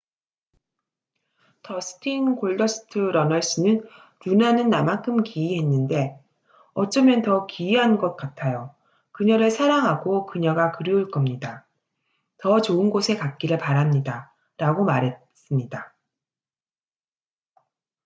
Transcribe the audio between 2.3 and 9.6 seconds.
"골더스트" 러널스는 "루나는 나만큼 기이했는데... 어쩌면 더 기이한 것 같아요 그녀를